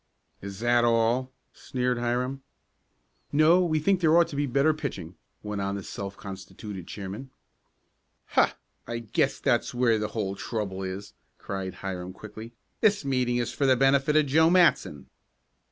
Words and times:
"Is 0.41 0.61
that 0.61 0.83
all?" 0.83 1.31
sneered 1.53 1.99
Hiram. 1.99 2.41
"No, 3.31 3.63
we 3.63 3.77
think 3.77 4.01
there 4.01 4.17
ought 4.17 4.27
to 4.29 4.35
be 4.35 4.47
better 4.47 4.73
pitching," 4.73 5.13
went 5.43 5.61
on 5.61 5.75
the 5.75 5.83
self 5.83 6.17
constituted 6.17 6.87
chairman. 6.87 7.29
"Ha! 8.29 8.57
I 8.87 8.97
guess 8.97 9.39
that's 9.39 9.75
where 9.75 9.99
the 9.99 10.07
whole 10.07 10.35
trouble 10.35 10.81
is!" 10.81 11.13
cried 11.37 11.75
Hiram 11.85 12.13
quickly. 12.13 12.51
"This 12.79 13.05
meeting 13.05 13.37
is 13.37 13.53
for 13.53 13.67
the 13.67 13.75
benefit 13.77 14.15
of 14.15 14.25
Joe 14.25 14.49
Matson." 14.49 15.05